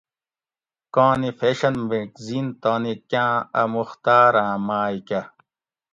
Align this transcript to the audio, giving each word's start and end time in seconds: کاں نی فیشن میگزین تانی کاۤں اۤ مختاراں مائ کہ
کاں 0.93 1.13
نی 1.19 1.29
فیشن 1.39 1.75
میگزین 1.89 2.45
تانی 2.61 2.93
کاۤں 3.11 3.35
اۤ 3.61 3.67
مختاراں 3.73 4.55
مائ 4.67 4.95
کہ 5.07 5.21